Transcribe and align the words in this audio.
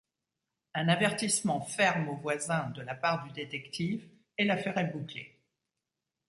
Un 0.73 0.87
avertissement 0.89 1.61
ferme 1.61 2.09
au 2.09 2.15
voisin 2.15 2.71
de 2.71 2.81
la 2.81 2.95
part 2.95 3.23
du 3.27 3.31
détective 3.33 4.09
et 4.39 4.45
l'affaire 4.45 4.79
est 4.79 4.91
bouclée. 4.91 5.43